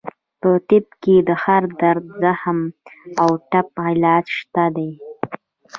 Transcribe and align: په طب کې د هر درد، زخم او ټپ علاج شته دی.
په 0.41 0.49
طب 0.67 0.85
کې 1.03 1.15
د 1.27 1.29
هر 1.43 1.63
درد، 1.81 2.05
زخم 2.21 2.59
او 3.21 3.29
ټپ 3.51 3.69
علاج 3.87 4.25
شته 4.37 4.63
دی. 4.75 4.91